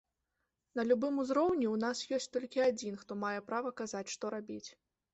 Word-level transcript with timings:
На 0.79 0.85
любым 0.91 1.19
узроўні 1.25 1.67
ў 1.73 1.77
нас 1.85 2.03
ёсць 2.19 2.33
толькі 2.39 2.67
адзін, 2.71 3.01
хто 3.05 3.21
мае 3.27 3.39
права 3.53 3.77
казаць, 3.83 4.07
што 4.19 4.37
рабіць. 4.41 4.65